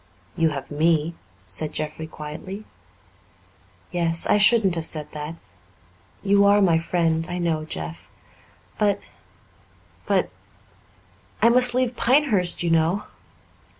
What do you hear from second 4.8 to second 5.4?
said that.